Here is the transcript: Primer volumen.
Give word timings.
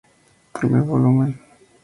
Primer 0.57 0.81
volumen. 0.87 1.39